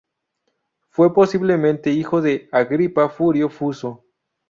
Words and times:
Fue 0.89 1.13
posiblemente 1.13 1.91
hijo 1.91 2.23
de 2.23 2.49
Agripa 2.51 3.07
Furio 3.07 3.49
Fuso. 3.49 4.03